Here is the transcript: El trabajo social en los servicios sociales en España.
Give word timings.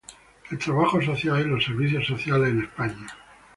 El 0.49 0.57
trabajo 0.57 0.99
social 0.99 1.41
en 1.43 1.51
los 1.51 1.63
servicios 1.63 2.07
sociales 2.07 2.49
en 2.49 2.63
España. 2.63 3.07